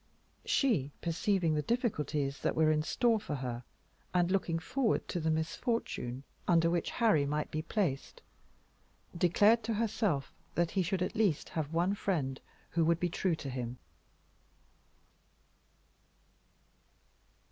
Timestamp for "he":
10.71-10.81